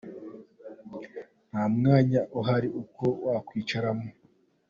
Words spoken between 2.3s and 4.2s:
uhari wo kwicaramo.